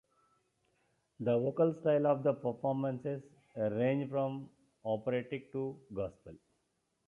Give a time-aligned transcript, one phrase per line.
[1.19, 3.21] The vocal style of the performances
[3.55, 4.49] range from
[4.83, 6.33] operatic to gospel.